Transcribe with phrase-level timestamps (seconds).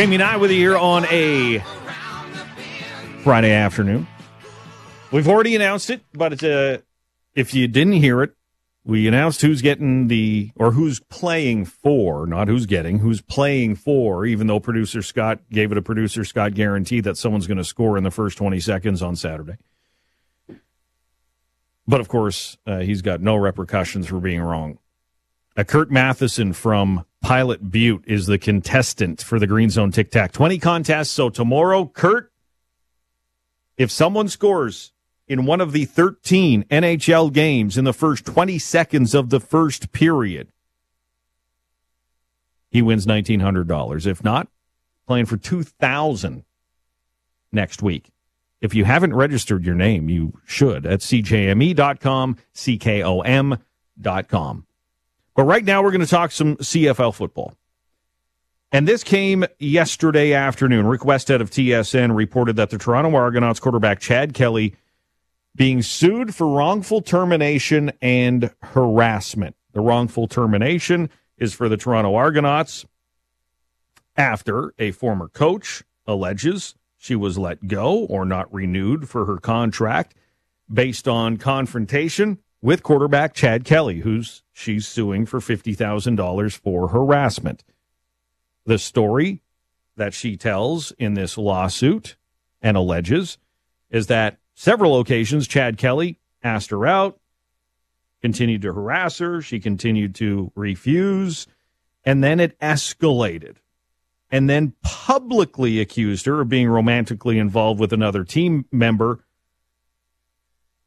[0.00, 1.58] Jamie and I with you here on a
[3.22, 4.06] Friday afternoon.
[5.12, 6.78] We've already announced it, but uh,
[7.34, 8.34] if you didn't hear it,
[8.82, 14.24] we announced who's getting the or who's playing for, not who's getting, who's playing for.
[14.24, 17.98] Even though producer Scott gave it a producer Scott guarantee that someone's going to score
[17.98, 19.58] in the first twenty seconds on Saturday.
[21.86, 24.78] But of course, uh, he's got no repercussions for being wrong.
[25.60, 30.32] Uh, Kurt Matheson from Pilot Butte is the contestant for the Green Zone Tic Tac
[30.32, 31.12] 20 contest.
[31.12, 32.32] So tomorrow, Kurt,
[33.76, 34.92] if someone scores
[35.28, 39.92] in one of the 13 NHL games in the first 20 seconds of the first
[39.92, 40.48] period,
[42.70, 44.06] he wins $1,900.
[44.06, 44.48] If not,
[45.06, 46.42] playing for 2000
[47.52, 48.10] next week.
[48.62, 53.58] If you haven't registered your name, you should at cjme.com, ckom.com.
[55.40, 57.54] But right now, we're going to talk some CFL football.
[58.72, 60.86] And this came yesterday afternoon.
[60.86, 64.76] Rick Westhead of TSN reported that the Toronto Argonauts quarterback Chad Kelly
[65.56, 69.56] being sued for wrongful termination and harassment.
[69.72, 72.84] The wrongful termination is for the Toronto Argonauts
[74.18, 80.14] after a former coach alleges she was let go or not renewed for her contract
[80.70, 87.64] based on confrontation with quarterback Chad Kelly, who's she's suing for $50,000 for harassment.
[88.66, 89.42] The story
[89.96, 92.16] that she tells in this lawsuit
[92.62, 93.38] and alleges
[93.90, 97.18] is that several occasions Chad Kelly asked her out,
[98.22, 101.46] continued to harass her, she continued to refuse,
[102.04, 103.56] and then it escalated.
[104.30, 109.24] And then publicly accused her of being romantically involved with another team member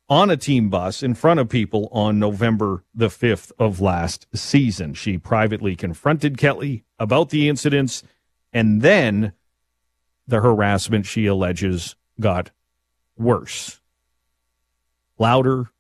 [0.10, 4.94] on a team bus in front of people on November the 5th of last season.
[4.94, 8.04] She privately confronted Kelly about the incidents,
[8.52, 9.34] and then
[10.28, 12.52] the harassment she alleges got
[13.18, 13.80] worse.
[15.18, 15.72] Louder,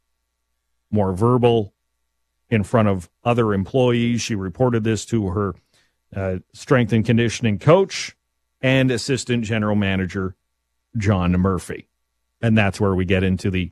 [0.89, 1.73] more verbal,
[2.49, 4.21] in front of other employees.
[4.21, 5.55] She reported this to her
[6.15, 8.15] uh, strength and conditioning coach
[8.61, 10.35] and assistant general manager,
[10.95, 11.87] John Murphy.
[12.41, 13.71] And that's where we get into the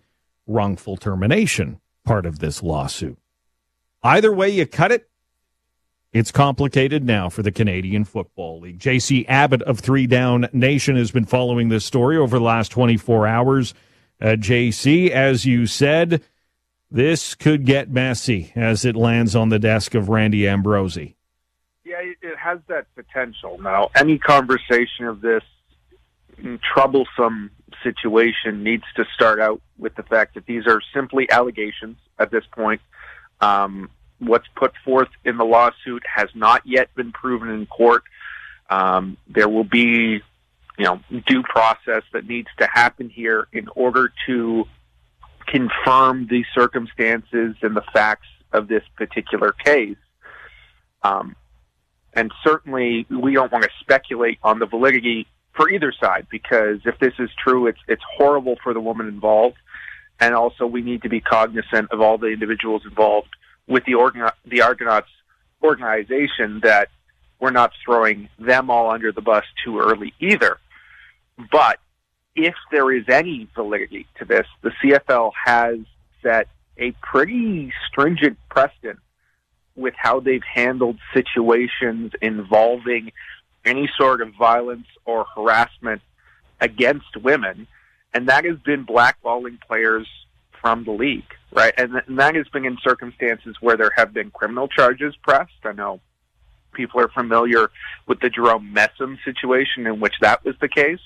[0.51, 3.17] wrongful termination part of this lawsuit.
[4.03, 5.09] Either way you cut it,
[6.13, 8.79] it's complicated now for the Canadian Football League.
[8.79, 13.28] JC Abbott of Three Down Nation has been following this story over the last 24
[13.28, 13.73] hours.
[14.19, 16.22] Uh, JC, as you said,
[16.90, 21.16] this could get messy as it lands on the desk of Randy Ambrosie.
[21.85, 23.57] Yeah, it has that potential.
[23.61, 25.44] Now, any conversation of this
[26.73, 27.51] troublesome
[27.84, 32.44] situation needs to start out with the fact that these are simply allegations at this
[32.52, 32.81] point.
[33.40, 38.03] Um, what's put forth in the lawsuit has not yet been proven in court.
[38.70, 40.22] Um, there will be,
[40.78, 44.66] you know, due process that needs to happen here in order to
[45.47, 49.97] confirm the circumstances and the facts of this particular case.
[51.03, 51.36] Um,
[52.14, 56.97] and certainly, we don't want to speculate on the validity for either side because if
[57.00, 59.57] this is true, it's it's horrible for the woman involved,
[60.19, 63.29] and also we need to be cognizant of all the individuals involved
[63.67, 65.09] with the organ the Argonauts
[65.63, 66.90] organization that
[67.40, 70.57] we're not throwing them all under the bus too early either.
[71.51, 71.79] But
[72.35, 75.79] if there is any validity to this, the CFL has
[76.22, 76.47] set
[76.78, 79.00] a pretty stringent precedent
[79.75, 83.11] with how they've handled situations involving
[83.66, 86.01] any sort of violence or harassment
[86.59, 87.67] against women,
[88.13, 90.07] and that has been blackballing players
[90.61, 91.73] from the league, right?
[91.77, 95.51] And, and that has been in circumstances where there have been criminal charges pressed.
[95.63, 95.99] I know
[96.73, 97.69] people are familiar
[98.07, 100.99] with the Jerome Messam situation in which that was the case,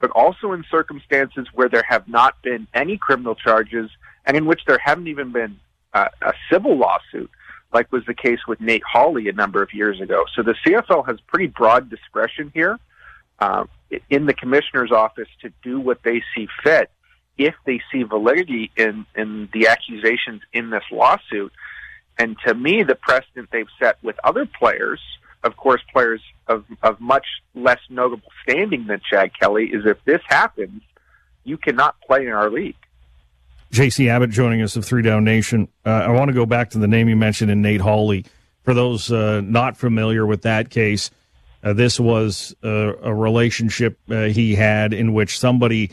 [0.00, 3.90] but also in circumstances where there have not been any criminal charges
[4.26, 5.58] and in which there haven't even been
[5.92, 7.30] uh, a civil lawsuit
[7.74, 10.24] like was the case with Nate Holley a number of years ago.
[10.34, 12.78] So the CFL has pretty broad discretion here
[13.40, 13.64] uh,
[14.08, 16.90] in the commissioner's office to do what they see fit
[17.36, 21.52] if they see validity in, in the accusations in this lawsuit.
[22.16, 25.00] And to me, the precedent they've set with other players,
[25.42, 27.26] of course, players of, of much
[27.56, 30.82] less notable standing than Chad Kelly, is if this happens,
[31.42, 32.76] you cannot play in our league.
[33.74, 35.66] JC Abbott joining us of Three Down Nation.
[35.84, 38.24] Uh, I want to go back to the name you mentioned in Nate Holley.
[38.62, 41.10] For those uh, not familiar with that case,
[41.64, 45.90] uh, this was a, a relationship uh, he had in which somebody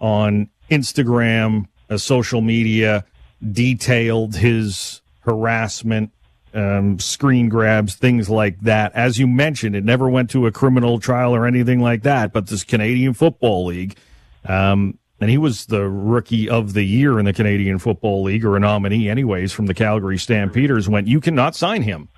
[0.00, 3.04] on Instagram, uh, social media,
[3.52, 6.10] detailed his harassment
[6.52, 8.92] um, screen grabs, things like that.
[8.94, 12.32] As you mentioned, it never went to a criminal trial or anything like that.
[12.32, 13.96] But this Canadian Football League,
[14.44, 18.56] um, and he was the rookie of the year in the Canadian Football League, or
[18.56, 20.88] a nominee, anyways, from the Calgary Stampeders.
[20.88, 22.08] Went, you cannot sign him,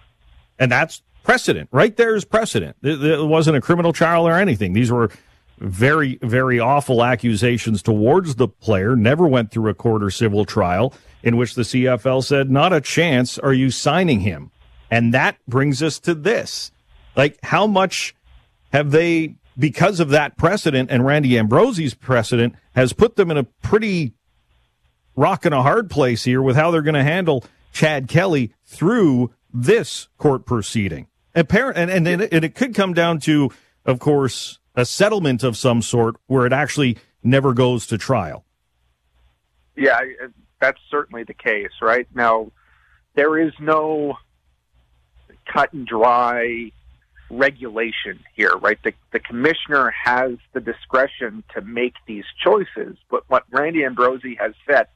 [0.58, 1.68] and that's precedent.
[1.72, 2.76] Right there is precedent.
[2.82, 4.72] It wasn't a criminal trial or anything.
[4.72, 5.10] These were
[5.58, 8.96] very, very awful accusations towards the player.
[8.96, 12.80] Never went through a court or civil trial in which the CFL said, not a
[12.80, 14.50] chance are you signing him.
[14.90, 16.72] And that brings us to this.
[17.14, 18.14] Like, how much
[18.72, 23.44] have they, because of that precedent and Randy Ambrosie's precedent, has put them in a
[23.44, 24.14] pretty
[25.14, 29.32] rock and a hard place here with how they're going to handle Chad Kelly through
[29.52, 31.06] this court proceeding.
[31.34, 33.50] Apparent, and, and, and it could come down to,
[33.84, 38.44] of course, a settlement of some sort where it actually never goes to trial.
[39.76, 40.28] Yeah, uh,
[40.60, 42.06] that's certainly the case, right?
[42.14, 42.52] Now,
[43.14, 44.16] there is no
[45.46, 46.72] cut and dry
[47.32, 48.78] regulation here, right?
[48.84, 54.52] The, the commissioner has the discretion to make these choices, but what Randy Ambrosie has
[54.68, 54.90] set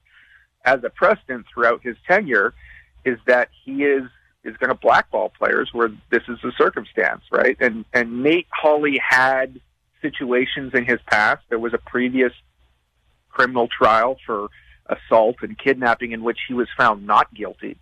[0.65, 2.55] as a precedent throughout his tenure
[3.05, 4.03] is that he is
[4.45, 7.57] is going to blackball players where this is the circumstance, right?
[7.59, 9.61] And and Nate Holley had
[10.03, 11.43] situations in his past.
[11.49, 12.33] There was a previous
[13.31, 14.49] criminal trial for
[14.87, 17.77] assault and kidnapping in which he was found not guilty,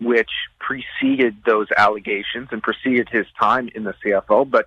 [0.00, 4.66] which preceded those allegations and preceded his time in the CFL, but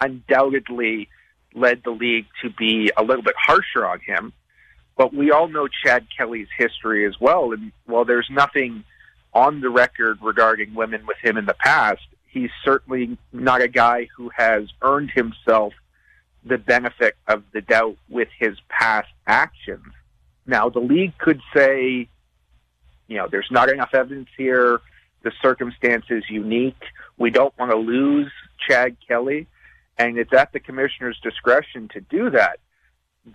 [0.00, 1.08] undoubtedly
[1.54, 4.32] led the league to be a little bit harsher on him.
[4.96, 7.52] But we all know Chad Kelly's history as well.
[7.52, 8.84] And while there's nothing
[9.32, 14.08] on the record regarding women with him in the past, he's certainly not a guy
[14.16, 15.72] who has earned himself
[16.44, 19.92] the benefit of the doubt with his past actions.
[20.46, 22.08] Now, the league could say,
[23.08, 24.80] you know, there's not enough evidence here.
[25.22, 26.82] The circumstance is unique.
[27.18, 28.30] We don't want to lose
[28.68, 29.46] Chad Kelly.
[29.98, 32.58] And it's at the commissioner's discretion to do that.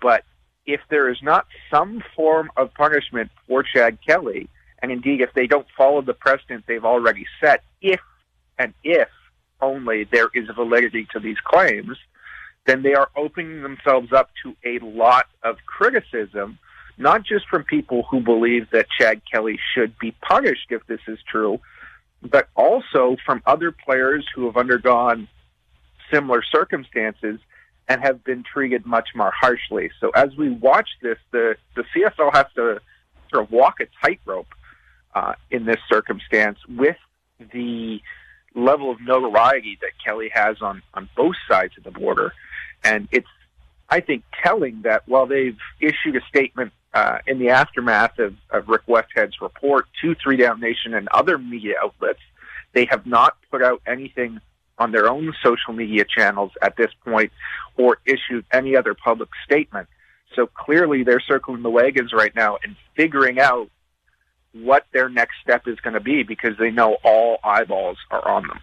[0.02, 0.24] But
[0.66, 4.48] if there is not some form of punishment for Chad Kelly,
[4.82, 8.00] and indeed if they don't follow the precedent they've already set, if
[8.58, 9.10] and if
[9.60, 11.98] only there is validity to these claims,
[12.66, 16.60] then they are opening themselves up to a lot of criticism
[17.02, 21.20] not just from people who believe that Chad Kelly should be punished if this is
[21.30, 21.60] true,
[22.22, 25.28] but also from other players who have undergone
[26.12, 27.40] similar circumstances
[27.88, 29.90] and have been treated much more harshly.
[30.00, 32.80] So as we watch this, the, the CFL has to
[33.32, 34.54] sort of walk a tightrope
[35.16, 36.98] uh, in this circumstance with
[37.52, 38.00] the
[38.54, 42.34] level of notoriety that Kelly has on, on both sides of the border.
[42.84, 43.28] And it's,
[43.90, 48.68] I think, telling that while they've issued a statement uh, in the aftermath of, of
[48.68, 52.20] Rick Westhead's report to Three Down Nation and other media outlets,
[52.74, 54.40] they have not put out anything
[54.78, 57.32] on their own social media channels at this point
[57.78, 59.88] or issued any other public statement.
[60.36, 63.70] So clearly they're circling the wagons right now and figuring out
[64.54, 68.48] what their next step is going to be because they know all eyeballs are on
[68.48, 68.60] them.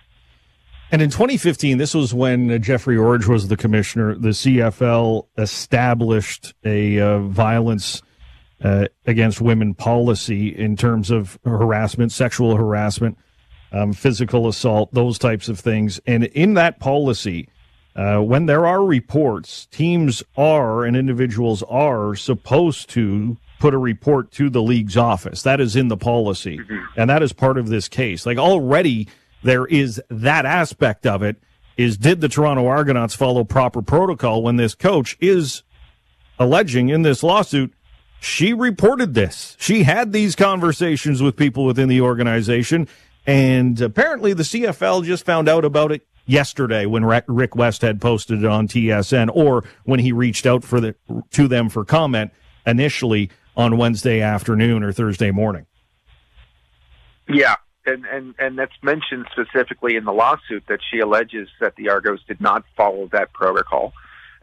[0.91, 4.15] And in 2015, this was when Jeffrey Orridge was the commissioner.
[4.15, 8.03] The CFL established a uh, violence
[8.63, 13.17] uh, against women policy in terms of harassment, sexual harassment,
[13.73, 16.01] um, physical assault, those types of things.
[16.07, 17.49] And in that policy,
[17.95, 24.31] uh, when there are reports, teams are and individuals are supposed to put a report
[24.33, 25.43] to the league's office.
[25.43, 26.59] That is in the policy.
[26.59, 27.01] Mm-hmm.
[27.01, 28.25] And that is part of this case.
[28.25, 29.09] Like already
[29.43, 31.37] there is that aspect of it
[31.77, 35.63] is did the Toronto Argonauts follow proper protocol when this coach is
[36.39, 37.73] alleging in this lawsuit
[38.21, 39.57] she reported this.
[39.59, 42.89] She had these conversations with people within the organization,
[43.27, 48.47] and apparently the CFL just found out about it yesterday when Rick Westhead posted it
[48.47, 50.95] on TSN, or when he reached out for the
[51.31, 52.33] to them for comment
[52.67, 55.67] initially on Wednesday afternoon or Thursday morning.
[57.29, 57.57] Yeah,
[57.87, 62.23] and and and that's mentioned specifically in the lawsuit that she alleges that the Argos
[62.27, 63.93] did not follow that protocol.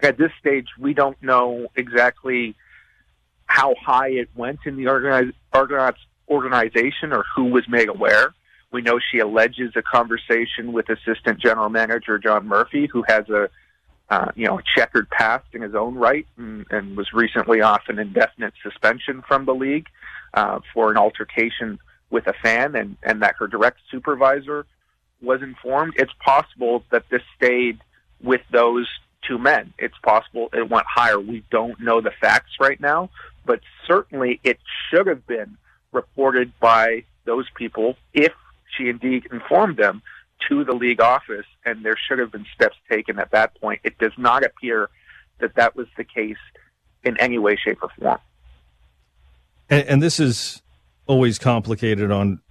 [0.02, 2.56] At this stage, we don't know exactly
[3.46, 6.00] how high it went in the Argonauts
[6.30, 8.34] organization or who was made aware.
[8.72, 13.50] We know she alleges a conversation with Assistant General Manager John Murphy, who has a
[14.10, 18.00] uh, you know checkered past in his own right, and, and was recently off an
[18.00, 19.88] indefinite suspension from the league
[20.34, 24.66] uh, for an altercation with a fan, and and that her direct supervisor
[25.22, 25.94] was informed.
[25.98, 27.80] It's possible that this stayed
[28.22, 28.88] with those
[29.28, 29.74] two men.
[29.80, 31.20] It's possible it went higher.
[31.20, 33.10] We don't know the facts right now,
[33.46, 34.60] but certainly it
[34.90, 35.58] should have been
[35.92, 38.34] reported by those people if
[38.76, 40.02] she indeed informed them
[40.50, 43.82] to the league office, and there should have been steps taken at that point.
[43.84, 44.90] It does not appear
[45.40, 46.38] that that was the case
[47.04, 48.20] in any way, shape, or form.
[49.70, 50.62] And, and this is
[51.08, 52.42] always complicated on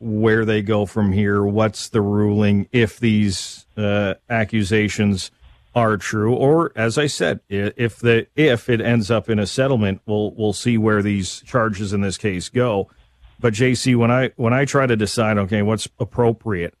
[0.00, 1.44] where they go from here.
[1.44, 5.30] What's the ruling if these uh, accusations
[5.74, 10.00] are true, or as I said, if the if it ends up in a settlement,
[10.06, 12.90] we'll we'll see where these charges in this case go.
[13.38, 16.74] But JC, when I when I try to decide, okay, what's appropriate,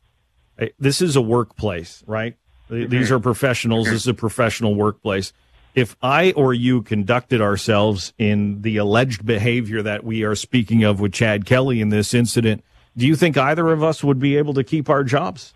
[0.78, 2.36] this is a workplace, right?
[2.70, 2.90] Mm-hmm.
[2.90, 3.86] These are professionals.
[3.86, 3.94] Mm-hmm.
[3.94, 5.32] This is a professional workplace.
[5.74, 10.98] If I or you conducted ourselves in the alleged behavior that we are speaking of
[10.98, 12.64] with Chad Kelly in this incident,
[12.96, 15.54] do you think either of us would be able to keep our jobs?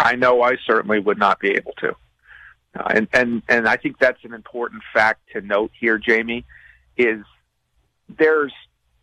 [0.00, 1.94] I know I certainly would not be able to.
[2.74, 6.44] Uh, and, and, and I think that's an important fact to note here, Jamie,
[6.96, 7.24] is
[8.08, 8.52] there's,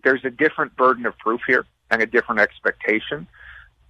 [0.03, 3.27] there's a different burden of proof here and a different expectation.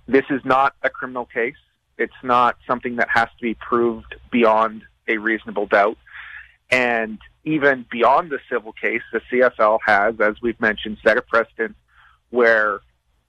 [0.08, 1.56] This is not a criminal case.
[1.98, 5.98] It's not something that has to be proved beyond a reasonable doubt.
[6.70, 11.76] And even beyond the civil case, the CFL has, as we've mentioned, set a precedent
[12.32, 12.80] where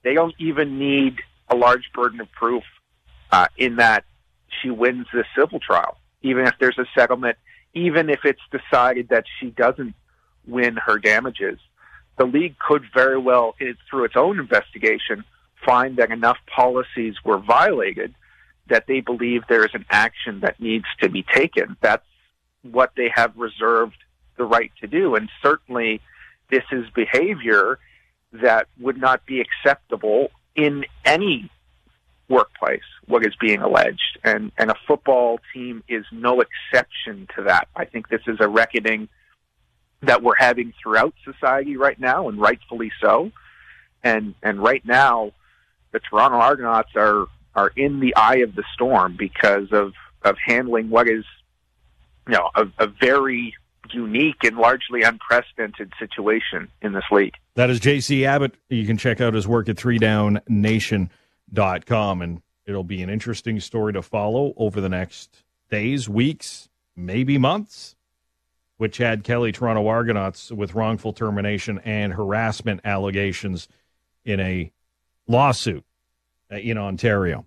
[0.03, 2.63] they don't even need a large burden of proof
[3.31, 4.05] uh, in that
[4.61, 7.37] she wins the civil trial even if there's a settlement,
[7.73, 9.95] even if it's decided that she doesn't
[10.45, 11.59] win her damages,
[12.17, 13.55] the league could very well,
[13.89, 15.23] through its own investigation,
[15.65, 18.13] find that enough policies were violated
[18.67, 21.77] that they believe there is an action that needs to be taken.
[21.81, 22.05] That's
[22.63, 23.97] what they have reserved
[24.35, 25.15] the right to do.
[25.15, 26.01] And certainly
[26.49, 27.79] this is behavior
[28.33, 31.49] that would not be acceptable in any
[32.29, 34.19] workplace, what is being alleged.
[34.23, 37.67] And, and a football team is no exception to that.
[37.75, 39.07] I think this is a reckoning
[40.01, 43.31] that we're having throughout society right now, and rightfully so.
[44.03, 45.31] And, and right now,
[45.91, 49.93] the Toronto Argonauts are, are in the eye of the storm because of,
[50.23, 51.25] of handling what is,
[52.27, 53.55] you know, a, a very
[53.93, 57.33] unique and largely unprecedented situation in this league.
[57.55, 58.55] That is JC Abbott.
[58.69, 61.09] You can check out his work at Three Down Nation
[61.51, 66.69] dot com and it'll be an interesting story to follow over the next days, weeks,
[66.95, 67.95] maybe months
[68.77, 73.67] which had Kelly, Toronto Argonauts, with wrongful termination and harassment allegations
[74.23, 74.71] in a
[75.27, 75.83] lawsuit
[76.51, 77.43] in Ontario.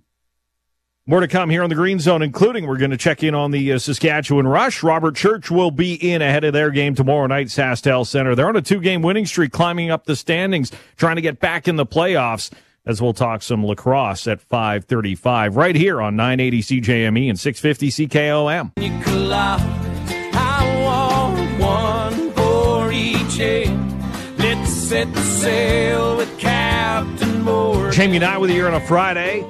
[1.07, 3.53] More to come here on the Green Zone, including we're going to check in on
[3.53, 4.83] the uh, Saskatchewan Rush.
[4.83, 8.35] Robert Church will be in ahead of their game tomorrow night, SaskTel Center.
[8.35, 11.69] They're on a two game winning streak, climbing up the standings, trying to get back
[11.69, 12.51] in the playoffs
[12.87, 18.73] as we'll talk some lacrosse at 535 right here on 980 CJME and 650 CKOM.
[27.93, 29.45] Jamie and I with you here on a Friday.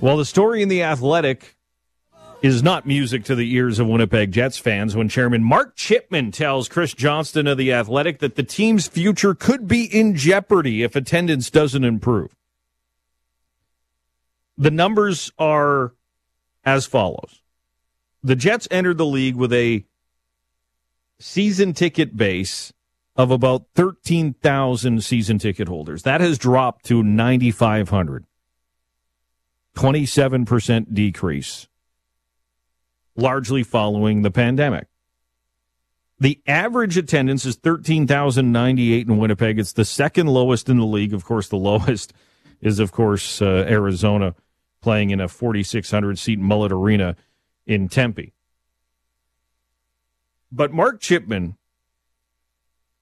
[0.00, 1.56] Well, the story in the Athletic
[2.42, 6.68] is not music to the ears of Winnipeg Jets fans when Chairman Mark Chipman tells
[6.68, 11.50] Chris Johnston of The Athletic that the team's future could be in jeopardy if attendance
[11.50, 12.34] doesn't improve.
[14.58, 15.94] The numbers are
[16.64, 17.40] as follows
[18.22, 19.84] The Jets entered the league with a
[21.20, 22.72] season ticket base
[23.14, 26.02] of about 13,000 season ticket holders.
[26.02, 28.24] That has dropped to 9,500.
[29.76, 31.68] 27% decrease
[33.16, 34.86] largely following the pandemic.
[36.18, 39.58] The average attendance is 13,098 in Winnipeg.
[39.58, 41.12] It's the second lowest in the league.
[41.12, 42.12] Of course, the lowest
[42.60, 44.34] is, of course, uh, Arizona
[44.80, 47.16] playing in a 4,600 seat Mullet Arena
[47.66, 48.32] in Tempe.
[50.50, 51.56] But Mark Chipman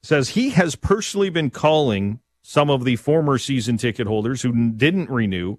[0.01, 5.09] says he has personally been calling some of the former season ticket holders who didn't
[5.09, 5.57] renew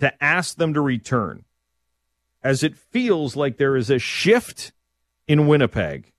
[0.00, 1.44] to ask them to return
[2.42, 4.72] as it feels like there is a shift
[5.26, 6.12] in Winnipeg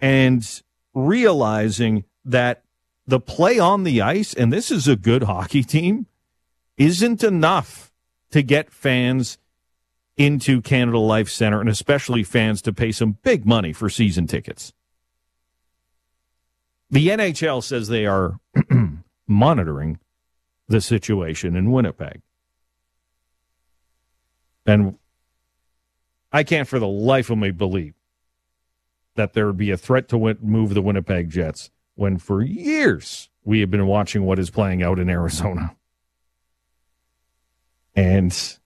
[0.00, 0.62] and
[0.94, 2.64] realizing that
[3.06, 6.06] the play on the ice, and this is a good hockey team,
[6.76, 7.92] isn't enough
[8.30, 9.38] to get fans
[10.16, 14.72] into Canada Life Center and especially fans to pay some big money for season tickets.
[16.90, 18.38] The NHL says they are
[19.26, 19.98] monitoring
[20.68, 22.20] the situation in Winnipeg.
[24.66, 24.98] And
[26.32, 27.94] I can't for the life of me believe
[29.14, 33.28] that there would be a threat to win- move the Winnipeg Jets when for years
[33.44, 35.76] we have been watching what is playing out in Arizona.
[37.94, 38.58] And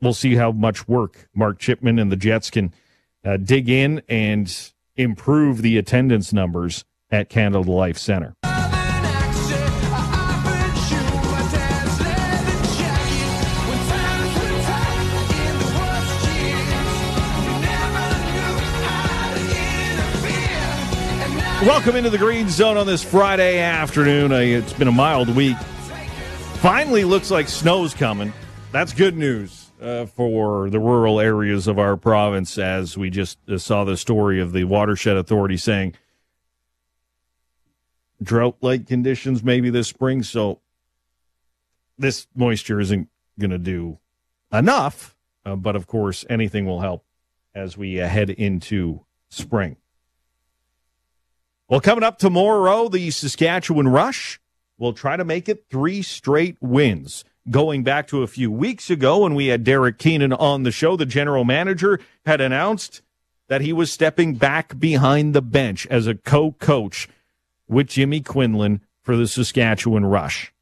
[0.00, 2.72] we'll see how much work Mark Chipman and the Jets can
[3.24, 8.34] uh, dig in and improve the attendance numbers at Canada Life Center.
[21.62, 24.30] Welcome into the Green Zone on this Friday afternoon.
[24.30, 25.56] Uh, it's been a mild week.
[26.60, 28.32] Finally, looks like snow's coming.
[28.70, 33.58] That's good news uh, for the rural areas of our province, as we just uh,
[33.58, 35.94] saw the story of the Watershed Authority saying
[38.22, 40.22] drought like conditions maybe this spring.
[40.22, 40.60] So,
[41.98, 43.98] this moisture isn't going to do
[44.52, 47.04] enough, uh, but of course, anything will help
[47.52, 49.76] as we uh, head into spring.
[51.68, 54.40] Well, coming up tomorrow, the Saskatchewan Rush
[54.78, 57.26] will try to make it three straight wins.
[57.50, 60.96] Going back to a few weeks ago when we had Derek Keenan on the show,
[60.96, 63.02] the general manager had announced
[63.48, 67.06] that he was stepping back behind the bench as a co coach
[67.68, 70.54] with Jimmy Quinlan for the Saskatchewan Rush.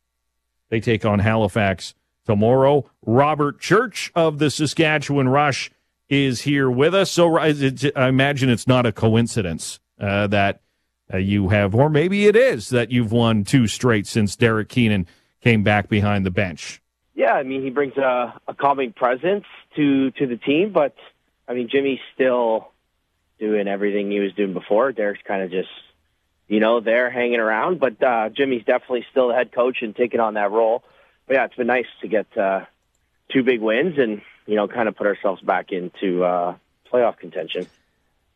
[0.71, 1.95] They take on Halifax
[2.25, 2.91] tomorrow.
[3.05, 5.71] Robert Church of the Saskatchewan Rush
[6.09, 7.13] is here with us.
[7.13, 10.63] So I imagine it's not a coincidence uh, that
[11.13, 15.07] uh, you have, or maybe it is that you've won two straight since Derek Keenan
[15.41, 16.81] came back behind the bench.
[17.15, 19.45] Yeah, I mean he brings a, a calming presence
[19.77, 20.95] to to the team, but
[21.49, 22.73] I mean Jimmy's still
[23.39, 24.93] doing everything he was doing before.
[24.93, 25.69] Derek's kind of just
[26.49, 30.21] you know there hanging around, but uh, Jimmy's definitely still the head coach and taking
[30.21, 30.83] on that role.
[31.27, 32.67] But yeah, it's been nice to get uh,
[33.33, 36.57] two big wins and you know kind of put ourselves back into uh,
[36.93, 37.67] playoff contention.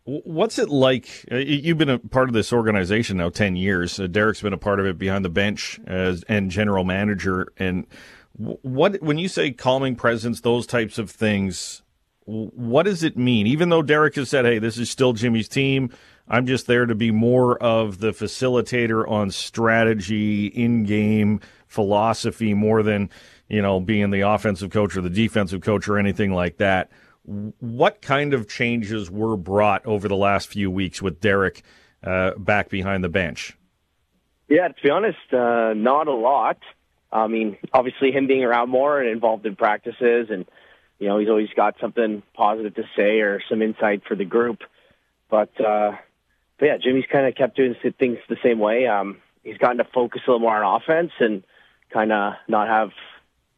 [0.04, 1.26] What's it like?
[1.30, 4.00] Uh, you've been a part of this organization now ten years.
[4.00, 7.52] Uh, Derek's been a part of it behind the bench as and general manager.
[7.58, 7.86] And
[8.32, 11.82] what when you say calming presence, those types of things,
[12.24, 13.46] what does it mean?
[13.46, 15.90] Even though Derek has said, "Hey, this is still Jimmy's team,"
[16.26, 23.10] I'm just there to be more of the facilitator on strategy, in-game philosophy, more than
[23.48, 26.90] you know being the offensive coach or the defensive coach or anything like that
[27.60, 31.62] what kind of changes were brought over the last few weeks with Derek
[32.02, 33.56] uh, back behind the bench?
[34.48, 36.58] Yeah, to be honest, uh, not a lot.
[37.12, 40.44] I mean, obviously, him being around more and involved in practices, and
[40.98, 44.58] you know, he's always got something positive to say or some insight for the group.
[45.30, 45.92] But, uh,
[46.58, 48.86] but yeah, Jimmy's kind of kept doing things the same way.
[48.86, 51.42] Um, he's gotten to focus a little more on offense and
[51.92, 52.90] kind of not have,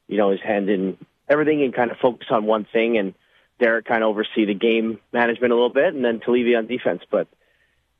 [0.06, 3.14] you know, his hand in everything and kind of focus on one thing and
[3.62, 7.02] Derek kind of oversee the game management a little bit, and then Talevi on defense.
[7.08, 7.28] But,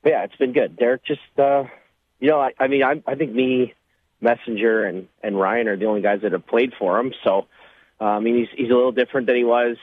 [0.02, 0.76] but yeah, it's been good.
[0.76, 1.64] Derek just, uh,
[2.18, 3.74] you know, I, I mean, I, I think me,
[4.20, 7.12] Messenger, and and Ryan are the only guys that have played for him.
[7.24, 7.46] So,
[8.00, 9.76] uh, I mean, he's he's a little different than he was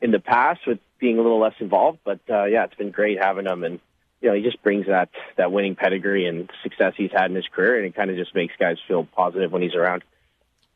[0.00, 2.00] in the past with being a little less involved.
[2.04, 3.80] But uh, yeah, it's been great having him, and
[4.20, 7.48] you know, he just brings that that winning pedigree and success he's had in his
[7.48, 10.02] career, and it kind of just makes guys feel positive when he's around.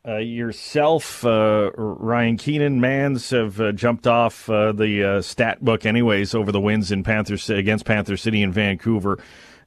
[0.07, 5.87] Uh, yourself, uh, Ryan Keenan, Manns have uh, jumped off uh, the uh, stat book,
[5.87, 9.19] anyways, over the wins in Panther against Panther City and Vancouver.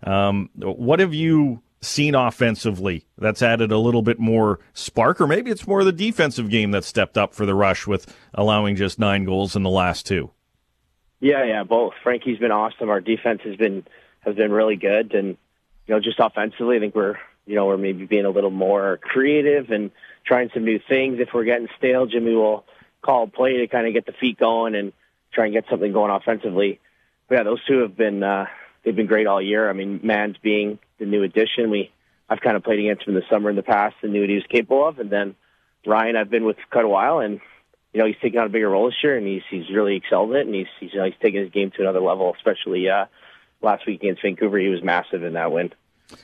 [0.04, 5.50] Um, what have you seen offensively that's added a little bit more spark, or maybe
[5.50, 9.26] it's more the defensive game that stepped up for the Rush with allowing just nine
[9.26, 10.30] goals in the last two?
[11.20, 11.94] Yeah, yeah, both.
[12.04, 12.90] Frankie's been awesome.
[12.90, 13.88] Our defense has been
[14.20, 15.30] has been really good, and
[15.88, 18.98] you know, just offensively, I think we're you know we're maybe being a little more
[19.02, 19.92] creative and
[20.26, 21.20] trying some new things.
[21.20, 22.66] If we're getting stale, Jimmy will
[23.02, 24.94] call a play to kind of get the feet going and
[25.34, 26.80] try and get something going offensively.
[27.28, 28.46] But yeah, those two have been uh,
[28.84, 29.70] they've been great all year.
[29.70, 31.92] I mean, Manns being the new addition, we
[32.30, 34.30] I've kind of played against him in the summer in the past and knew what
[34.30, 35.00] he was capable of.
[35.00, 35.36] And then
[35.86, 37.40] Ryan, I've been with quite a while, and
[37.94, 40.36] you know he's taking on a bigger role this year, and he's he's really excelled
[40.36, 42.34] it, and he's he's, you know, he's taking his game to another level.
[42.36, 43.06] Especially uh,
[43.62, 45.72] last week against Vancouver, he was massive in that win.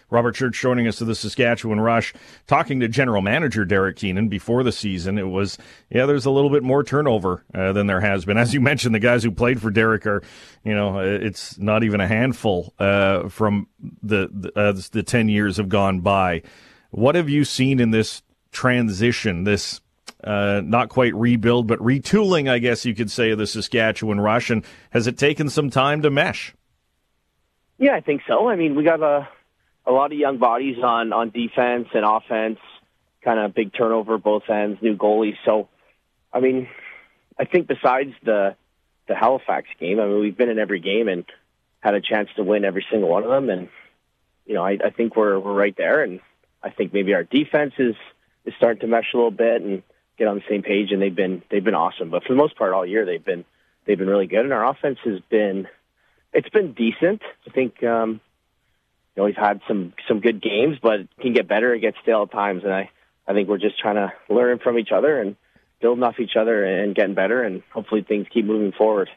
[0.09, 2.13] Robert Church joining us to the Saskatchewan Rush,
[2.47, 5.17] talking to general manager Derek Keenan before the season.
[5.17, 5.57] It was,
[5.89, 8.37] yeah, there's a little bit more turnover uh, than there has been.
[8.37, 10.21] As you mentioned, the guys who played for Derek are,
[10.63, 13.67] you know, it's not even a handful uh, from
[14.01, 16.41] the the, uh, the 10 years have gone by.
[16.91, 19.81] What have you seen in this transition, this
[20.23, 24.49] uh, not quite rebuild, but retooling, I guess you could say, of the Saskatchewan Rush?
[24.49, 26.53] And has it taken some time to mesh?
[27.77, 28.47] Yeah, I think so.
[28.47, 29.27] I mean, we got a
[29.85, 32.59] a lot of young bodies on on defense and offense.
[33.23, 35.37] Kind of big turnover both ends, new goalies.
[35.45, 35.69] So,
[36.33, 36.67] I mean,
[37.39, 38.55] I think besides the
[39.07, 41.25] the Halifax game, I mean, we've been in every game and
[41.79, 43.49] had a chance to win every single one of them.
[43.49, 43.69] And
[44.45, 46.03] you know, I, I think we're we're right there.
[46.03, 46.19] And
[46.61, 47.95] I think maybe our defense is
[48.45, 49.83] is starting to mesh a little bit and
[50.17, 50.91] get on the same page.
[50.91, 52.09] And they've been they've been awesome.
[52.09, 53.45] But for the most part, all year they've been
[53.85, 54.41] they've been really good.
[54.41, 55.67] And our offense has been
[56.33, 57.21] it's been decent.
[57.47, 58.19] I think um,
[59.15, 61.73] you know, he's had some some good games, but can get better.
[61.73, 62.89] It gets stale at times, and I
[63.27, 65.35] I think we're just trying to learn from each other and
[65.81, 69.09] building off each other and getting better, and hopefully things keep moving forward.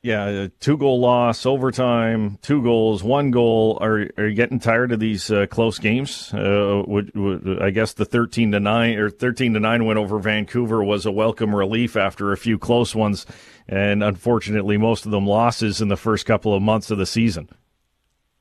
[0.00, 3.78] Yeah, two goal loss, overtime, two goals, one goal.
[3.80, 6.32] Are are you getting tired of these uh, close games?
[6.32, 10.20] Uh, would, would, I guess the thirteen to nine or thirteen to nine win over
[10.20, 13.26] Vancouver was a welcome relief after a few close ones,
[13.66, 17.48] and unfortunately, most of them losses in the first couple of months of the season.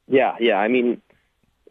[0.08, 0.56] Yeah, yeah.
[0.56, 1.02] I mean,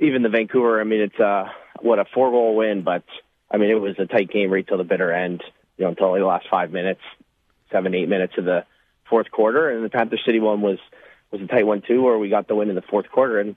[0.01, 0.81] even the Vancouver.
[0.81, 1.49] I mean, it's uh,
[1.81, 3.05] what a four goal win, but
[3.51, 5.43] I mean, it was a tight game right till the bitter end.
[5.77, 7.01] You know, until the last five minutes,
[7.71, 8.65] seven, eight minutes of the
[9.09, 10.79] fourth quarter, and the Panther City one was
[11.31, 13.41] was a tight one too, where we got the win in the fourth quarter.
[13.41, 13.57] And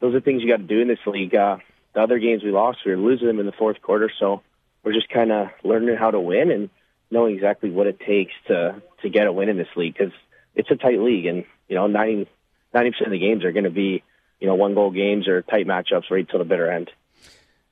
[0.00, 1.34] those are things you got to do in this league.
[1.34, 1.58] Uh,
[1.94, 4.42] the other games we lost, we were losing them in the fourth quarter, so
[4.82, 6.70] we're just kind of learning how to win and
[7.10, 10.12] knowing exactly what it takes to to get a win in this league because
[10.54, 12.28] it's a tight league, and you know, ninety
[12.74, 14.02] ninety percent of the games are going to be
[14.40, 16.90] you know one goal games or tight matchups right till the bitter end.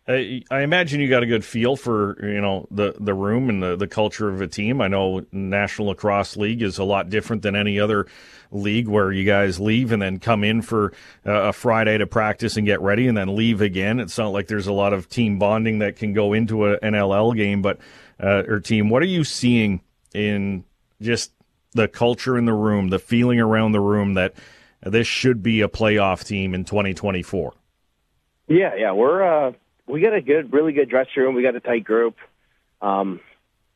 [0.08, 3.74] I imagine you got a good feel for you know the the room and the,
[3.74, 4.80] the culture of a team.
[4.80, 8.06] I know National Lacrosse League is a lot different than any other
[8.52, 10.92] league where you guys leave and then come in for
[11.24, 13.98] a Friday to practice and get ready and then leave again.
[13.98, 17.34] It's not like there's a lot of team bonding that can go into an NLL
[17.34, 17.78] game, but
[18.22, 18.90] uh, or team.
[18.90, 19.80] What are you seeing
[20.14, 20.64] in
[21.02, 21.32] just
[21.72, 24.34] the culture in the room, the feeling around the room that
[24.90, 27.54] this should be a playoff team in 2024?
[28.48, 29.22] Yeah, yeah, we're.
[29.22, 29.52] Uh
[29.86, 31.34] we got a good, really good dressing room.
[31.34, 32.16] We got a tight group.
[32.82, 33.20] Um,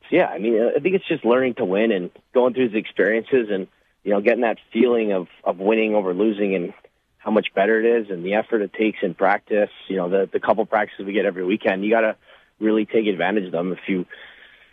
[0.02, 2.78] so yeah, I mean, I think it's just learning to win and going through the
[2.78, 3.68] experiences and
[4.02, 6.72] you know getting that feeling of of winning over losing and
[7.18, 9.70] how much better it is and the effort it takes in practice.
[9.88, 11.84] You know, the the couple practices we get every weekend.
[11.84, 12.16] You got to
[12.58, 14.06] really take advantage of them if you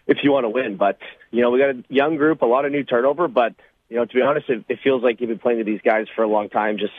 [0.08, 0.76] if you want to win.
[0.76, 0.97] But
[1.32, 3.28] you know, we got a young group, a lot of new turnover.
[3.28, 3.54] But
[3.89, 6.08] you know, to be honest, it, it feels like you've been playing with these guys
[6.15, 6.78] for a long time.
[6.78, 6.93] Just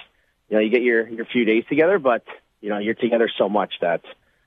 [0.49, 2.25] you know, you get your your few days together, but
[2.61, 4.03] you know, you're together so much that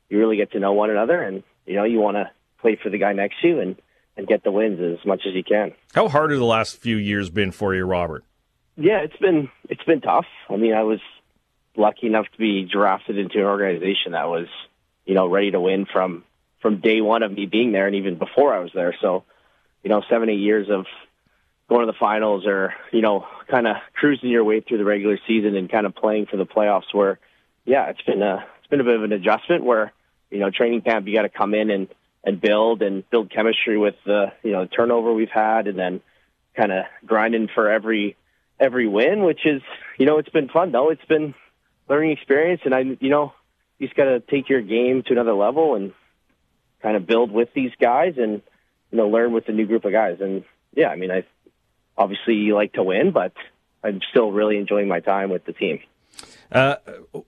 [0.10, 2.90] you really get to know one another, and you know you want to play for
[2.90, 3.76] the guy next to you and
[4.18, 5.74] and get the wins as much as you can.
[5.94, 8.24] How hard have the last few years been for you, Robert?
[8.76, 10.26] Yeah, it's been it's been tough.
[10.50, 11.00] I mean, I was
[11.76, 14.48] lucky enough to be drafted into an organization that was
[15.06, 16.24] you know ready to win from
[16.62, 18.96] from day one of me being there, and even before I was there.
[19.02, 19.24] So,
[19.84, 20.86] you know, seven eight years of
[21.72, 25.18] going to the finals or you know kind of cruising your way through the regular
[25.28, 27.18] season and kind of playing for the playoffs where
[27.66, 29.94] yeah it's been a it's been a bit of an adjustment where
[30.32, 31.88] you know, training camp, you got to come in and,
[32.24, 36.02] and build and build chemistry with the, you know, the turnover we've had and then
[36.56, 38.16] kind of grinding for every,
[38.60, 39.62] every win, which is,
[40.00, 40.90] you know, it's been fun though.
[40.90, 41.36] It's been
[41.90, 43.34] learning experience and I, you know,
[43.78, 45.94] you just got to take your game to another level and
[46.82, 48.42] kind of build with these guys and,
[48.92, 50.18] you know, learn with the new group of guys.
[50.22, 51.26] And yeah, I mean, I
[51.98, 53.34] obviously you like to win, but
[53.84, 55.80] I'm still really enjoying my time with the team.
[56.52, 56.76] Uh,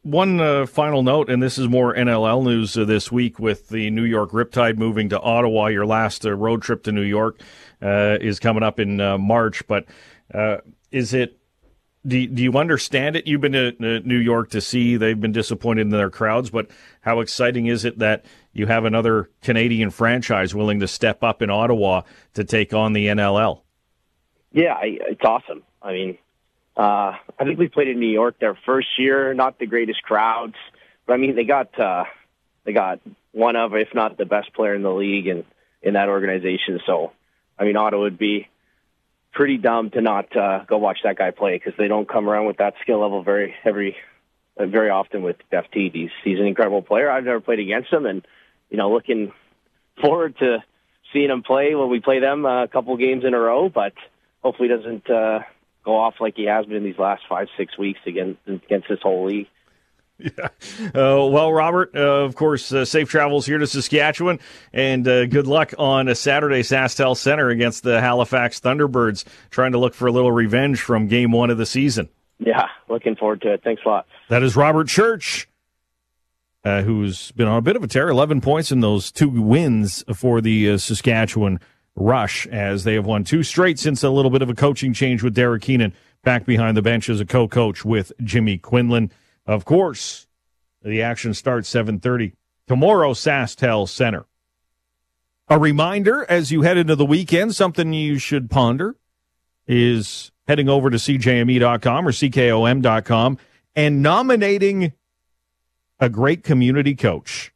[0.01, 3.89] one uh, final note, and this is more NLL news uh, this week with the
[3.89, 5.67] New York Riptide moving to Ottawa.
[5.67, 7.39] Your last uh, road trip to New York
[7.81, 9.85] uh, is coming up in March, but
[10.91, 11.39] is it?
[12.05, 13.27] Do, do you understand it?
[13.27, 14.97] You've been to New York to see.
[14.97, 19.29] They've been disappointed in their crowds, but how exciting is it that you have another
[19.41, 22.01] Canadian franchise willing to step up in Ottawa
[22.33, 23.61] to take on the NLL?
[24.53, 25.63] Yeah, I, it's awesome.
[25.81, 26.17] I mean,
[26.77, 30.55] uh, I think we played in New York their first year, not the greatest crowds,
[31.05, 32.05] but I mean they got uh,
[32.63, 32.99] they got
[33.31, 35.43] one of, if not the best player in the league, and
[35.81, 36.79] in, that organization.
[36.85, 37.11] So,
[37.59, 38.47] I mean, Ottawa would be
[39.33, 42.45] pretty dumb to not uh, go watch that guy play because they don't come around
[42.45, 43.95] with that skill level very every
[44.57, 45.91] uh, very often with FT.
[45.91, 47.09] He's he's an incredible player.
[47.09, 48.25] I've never played against him, and
[48.69, 49.31] you know, looking
[49.99, 50.63] forward to
[51.11, 53.69] seeing him play when we play them uh, a couple games in a row.
[53.69, 53.93] But
[54.43, 55.39] hopefully, doesn't uh,
[55.83, 58.99] go off like he has been in these last five six weeks against against this
[59.01, 59.47] whole league.
[60.19, 60.49] Yeah.
[60.95, 64.39] Uh, well, Robert, uh, of course, uh, safe travels here to Saskatchewan,
[64.71, 69.79] and uh, good luck on a Saturday SaskTel Center against the Halifax Thunderbirds, trying to
[69.79, 72.09] look for a little revenge from Game One of the season.
[72.37, 73.63] Yeah, looking forward to it.
[73.63, 74.07] Thanks a lot.
[74.29, 75.49] That is Robert Church.
[76.63, 80.01] Uh, who's been on a bit of a tear, 11 points in those two wins
[80.15, 81.59] for the uh, Saskatchewan
[81.95, 85.21] rush as they have won two straight since a little bit of a coaching change
[85.21, 89.11] with Derek Keenan back behind the bench as a co-coach with Jimmy Quinlan.
[89.45, 90.27] Of course,
[90.81, 92.33] the action starts 7:30
[92.67, 94.25] tomorrow SaskTel Center.
[95.49, 98.95] A reminder as you head into the weekend, something you should ponder
[99.67, 103.37] is heading over to cjme.com or ckom.com
[103.75, 104.93] and nominating
[105.99, 107.52] a great community coach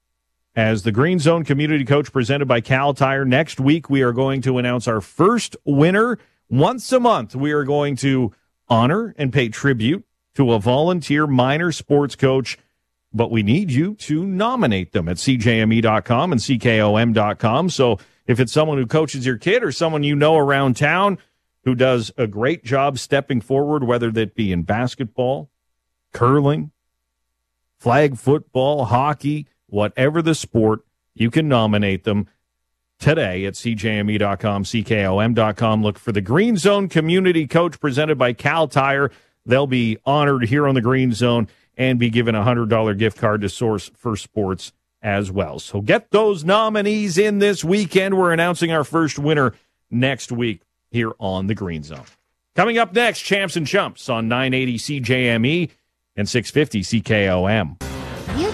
[0.58, 3.24] as the Green Zone Community Coach presented by Kal Tire.
[3.24, 6.18] Next week, we are going to announce our first winner.
[6.50, 8.34] Once a month, we are going to
[8.68, 12.58] honor and pay tribute to a volunteer minor sports coach,
[13.14, 17.70] but we need you to nominate them at cjme.com and ckom.com.
[17.70, 21.20] So if it's someone who coaches your kid or someone you know around town
[21.66, 25.52] who does a great job stepping forward, whether that be in basketball,
[26.14, 26.72] curling,
[27.78, 30.82] flag football, hockey, whatever the sport,
[31.14, 32.28] you can nominate them
[33.00, 35.84] today at cjme.com, ckom.com.
[35.84, 39.12] Look for the Green Zone Community Coach presented by Kal Tire.
[39.46, 43.42] They'll be honored here on the Green Zone and be given a $100 gift card
[43.42, 45.60] to Source for Sports as well.
[45.60, 48.18] So get those nominees in this weekend.
[48.18, 49.54] We're announcing our first winner
[49.90, 52.04] next week here on the Green Zone.
[52.56, 55.70] Coming up next, Champs and Chumps on 980 CJME
[56.16, 57.87] and 650 CKOM.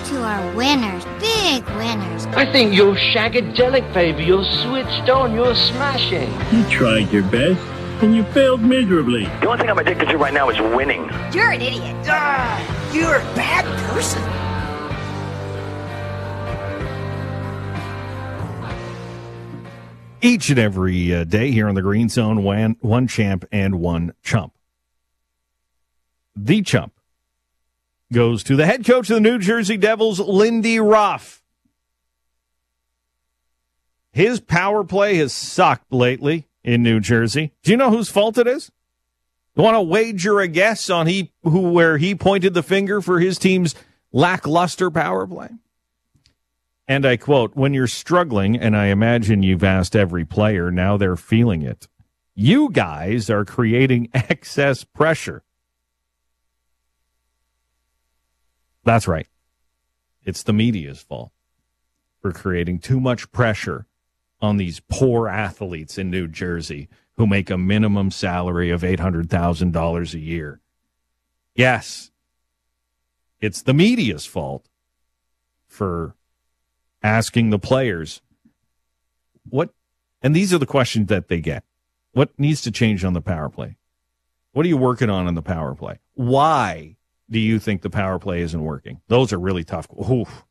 [0.04, 2.26] You two are winners, big winners.
[2.36, 4.26] I think you're shagadelic, baby.
[4.26, 5.34] You're switched on.
[5.34, 6.30] You're smashing.
[6.52, 7.62] You tried your best,
[8.04, 9.24] and you failed miserably.
[9.24, 11.10] The only thing I'm addicted to right now is winning.
[11.32, 11.96] You're an idiot.
[12.10, 14.22] Ah, you're a bad person.
[20.22, 24.14] Each and every uh, day here on the Green Zone, one, one champ and one
[24.22, 24.54] chump.
[26.36, 26.94] The chump
[28.14, 31.44] goes to the head coach of the New Jersey Devils, Lindy Ruff.
[34.12, 37.52] His power play has sucked lately in New Jersey.
[37.64, 38.72] Do you know whose fault it is?
[39.56, 43.38] Want to wager a guess on he who where he pointed the finger for his
[43.38, 43.76] team's
[44.12, 45.50] lackluster power play?
[46.88, 51.16] And I quote, when you're struggling, and I imagine you've asked every player, now they're
[51.16, 51.88] feeling it.
[52.36, 55.44] You guys are creating excess pressure.
[58.84, 59.28] That's right.
[60.24, 61.32] It's the media's fault
[62.22, 63.86] for creating too much pressure
[64.42, 70.20] on these poor athletes in New Jersey who make a minimum salary of $800,000 a
[70.20, 70.60] year.
[71.56, 72.12] Yes,
[73.40, 74.68] it's the media's fault
[75.68, 76.16] for
[77.04, 78.22] asking the players
[79.50, 79.70] what,
[80.22, 81.64] and these are the questions that they get.
[82.14, 83.78] What needs to change on the power play?
[84.54, 86.00] What are you working on in the power play?
[86.14, 86.96] Why
[87.34, 89.02] do you think the power play isn't working?
[89.08, 89.88] Those are really tough.
[90.10, 90.46] Oof.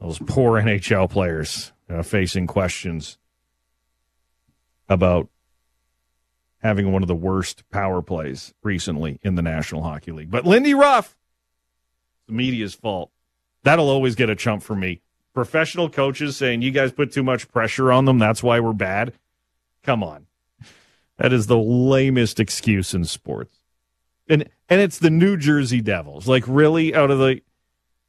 [0.00, 3.18] Those poor NHL players uh, facing questions
[4.88, 5.28] about
[6.62, 10.30] having one of the worst power plays recently in the National Hockey League.
[10.30, 11.14] But Lindy Ruff,
[12.26, 13.10] the media's fault.
[13.62, 15.02] That'll always get a chump for me.
[15.34, 18.18] Professional coaches saying you guys put too much pressure on them.
[18.18, 19.12] That's why we're bad.
[19.82, 20.26] Come on.
[21.18, 23.63] That is the lamest excuse in sports.
[24.28, 26.26] And and it's the New Jersey Devils.
[26.26, 27.40] Like really out of the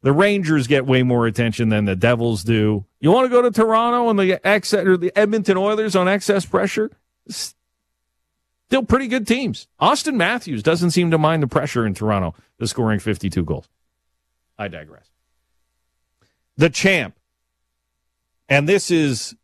[0.02, 2.84] the Rangers get way more attention than the Devils do.
[3.00, 6.46] You want to go to Toronto and the ex or the Edmonton Oilers on excess
[6.46, 6.90] pressure?
[7.28, 9.68] Still pretty good teams.
[9.80, 13.68] Auston Matthews doesn't seem to mind the pressure in Toronto, the scoring 52 goals.
[14.58, 15.10] I digress.
[16.56, 17.16] The champ.
[18.48, 19.34] And this is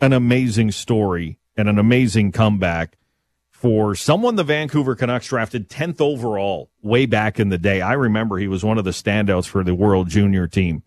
[0.00, 2.96] an amazing story and an amazing comeback
[3.64, 7.80] for someone the Vancouver Canucks drafted 10th overall way back in the day.
[7.80, 10.82] I remember he was one of the standouts for the World Junior team.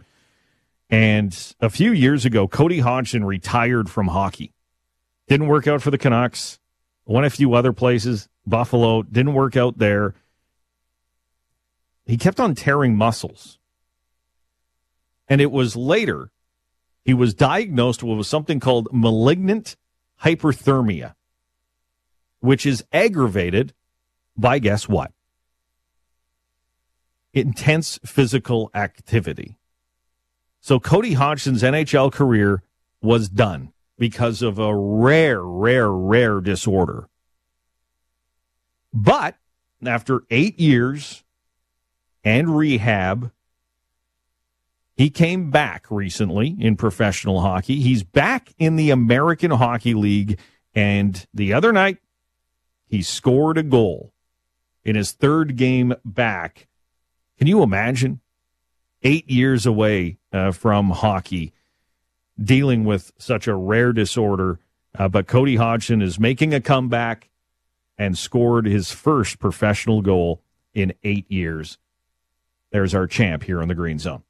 [0.87, 4.53] And a few years ago, Cody Hodgson retired from hockey.
[5.27, 6.59] Didn't work out for the Canucks.
[7.07, 8.29] Went a few other places.
[8.45, 10.13] Buffalo didn't work out there.
[12.05, 13.57] He kept on tearing muscles.
[15.27, 16.29] And it was later
[17.03, 19.77] he was diagnosed with something called malignant
[20.21, 21.15] hyperthermia
[22.39, 23.73] which is aggravated
[24.36, 25.12] by guess what?
[27.34, 29.58] Intense physical activity.
[30.60, 32.63] So Cody Hodgson's NHL career
[33.02, 37.10] was done because of a rare, rare, rare disorder.
[38.93, 39.36] But
[39.86, 41.23] after eight years
[42.23, 43.32] and rehab,
[44.95, 47.82] he came back recently in professional hockey.
[47.82, 50.39] He's back in the American Hockey League.
[50.73, 52.00] And the other night,
[52.88, 54.13] he scored a goal
[54.84, 56.67] in his third game back.
[57.38, 58.21] Can you imagine?
[59.04, 61.54] Eight years away uh, from hockey,
[62.41, 64.60] dealing with such a rare disorder.
[64.97, 67.30] Uh, but Cody Hodgson is making a comeback
[67.97, 70.41] and scored his first professional goal
[70.73, 71.78] in eight years.
[72.71, 74.23] There's our champ here on the Green Zone.